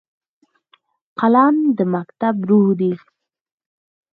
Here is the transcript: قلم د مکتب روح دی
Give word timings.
قلم 1.19 1.55
د 1.77 1.79
مکتب 1.93 2.35
روح 2.49 2.67
دی 2.79 2.91